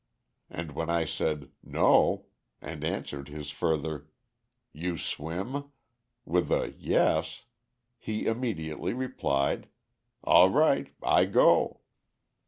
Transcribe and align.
And 0.49 0.71
when 0.71 0.89
I 0.89 1.05
said 1.05 1.51
"No," 1.61 2.25
and 2.59 2.83
answered 2.83 3.27
his 3.27 3.51
further 3.51 4.09
"You 4.73 4.97
swim?" 4.97 5.65
with 6.25 6.51
a 6.51 6.73
"Yes!" 6.79 7.43
he 7.99 8.25
immediately 8.25 8.93
replied; 8.93 9.67
"All 10.23 10.49
right, 10.49 10.91
I 11.03 11.25
go." 11.25 11.81